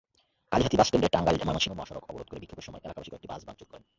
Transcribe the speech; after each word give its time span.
কালিহাতী 0.51 0.75
বাসস্ট্যান্ডে 0.79 1.13
টাঙ্গাইল-ময়মনসিংহ 1.15 1.75
মহাসড়ক 1.77 2.03
অবরোধ 2.09 2.27
করে 2.29 2.41
বিক্ষোভের 2.41 2.65
সময় 2.67 2.81
এলাকাবাসী 2.85 3.09
কয়েকটি 3.11 3.27
বাস 3.31 3.41
ভাঙচুর 3.49 3.67
করেন। 3.71 3.83